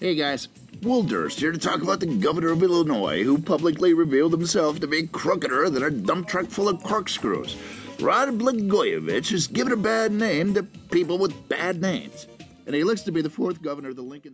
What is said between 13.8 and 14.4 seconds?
of the Lincoln